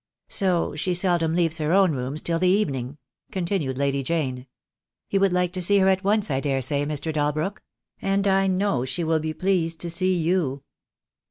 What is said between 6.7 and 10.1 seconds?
Mr. Dalbrook? And I know she will be pleased to